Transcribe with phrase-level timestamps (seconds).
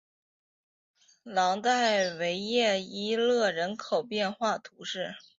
[1.21, 5.13] 朗代维耶伊勒人口变化图示